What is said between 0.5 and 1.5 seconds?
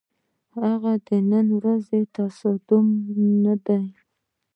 هغه د نن